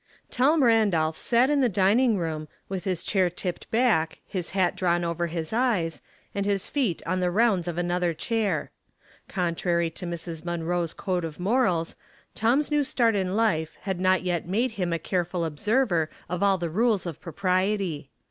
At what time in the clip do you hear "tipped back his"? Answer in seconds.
3.29-4.49